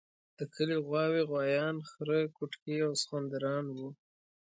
د 0.37 0.39
کلي 0.53 0.77
غواوې، 0.85 1.21
غوایان، 1.29 1.75
خره 1.91 2.19
کوټکي 2.35 2.75
او 2.85 2.91
سخوندران 3.01 3.65
وو. 3.75 3.89